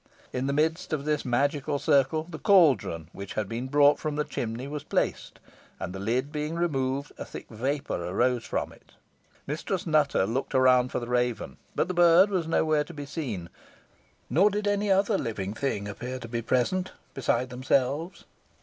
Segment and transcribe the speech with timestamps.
[0.33, 4.23] In the midst of this magical circle, the caldron, which had been brought from the
[4.23, 5.39] chimney, was placed,
[5.79, 8.93] and, the lid being removed, a thick vapour arose from it.
[9.45, 13.47] Mistress Nutter looked around for the raven, but the bird was nowhere to be seen,
[14.27, 18.25] nor did any other living thing appear to be present beside themselves.